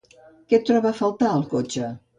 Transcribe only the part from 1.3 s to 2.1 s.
el cotxe?